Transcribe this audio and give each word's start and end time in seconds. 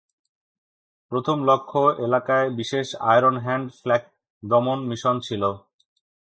প্রথম 1.11 1.37
লক্ষ্য 1.43 1.81
এলাকায় 2.05 2.47
বিশেষ 2.59 2.87
"আয়রন 3.03 3.35
হ্যান্ড" 3.37 3.67
ফ্ল্যাক 3.79 4.03
দমন 4.43 4.79
মিশন 4.89 5.15
ছিল। 5.19 5.43